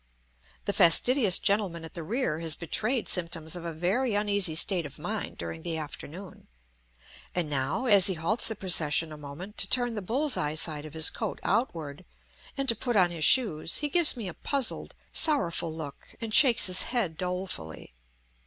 [0.65, 4.97] The fastidious gentleman at the rear has betrayed symptoms of a very uneasy state of
[4.97, 6.47] mind during the afternoon,
[7.35, 10.85] and now, as he halts the procession a moment to turn the bull's eye side
[10.85, 12.03] of his coat outward,
[12.57, 16.65] and to put on his shoes, he gives me a puzzled, sorrowful look and shakes
[16.65, 17.93] his head dolefully.